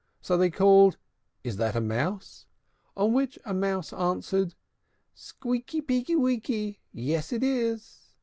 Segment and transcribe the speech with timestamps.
[0.19, 0.97] So they called out,
[1.43, 2.47] "Is that a mouse?"
[2.97, 4.55] On which a mouse answered,
[5.13, 6.79] "Squeaky peeky weeky!
[6.91, 8.01] yes, it is!"